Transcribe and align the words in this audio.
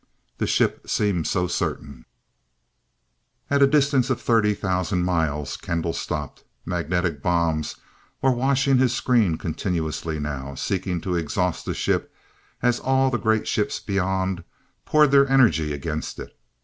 The 0.39 0.47
ship 0.47 0.89
seemed 0.89 1.27
so 1.27 1.45
certain 1.45 2.05
At 3.51 3.61
a 3.61 3.67
distance 3.67 4.09
of 4.09 4.19
thirty 4.19 4.55
thousand 4.55 5.03
miles, 5.03 5.55
Kendall 5.57 5.93
stopped. 5.93 6.43
Magnetic 6.65 7.21
bombs 7.21 7.75
were 8.19 8.31
washing 8.31 8.79
his 8.79 8.95
screen 8.95 9.37
continuously 9.37 10.19
now, 10.19 10.55
seeking 10.55 11.01
to 11.01 11.15
exhaust 11.15 11.67
the 11.67 11.75
ship 11.75 12.11
as 12.63 12.79
all 12.79 13.11
the 13.11 13.19
great 13.19 13.47
ships 13.47 13.79
beyond 13.79 14.43
poured 14.85 15.11
their 15.11 15.29
energy 15.29 15.71
against 15.71 16.17
it. 16.17 16.35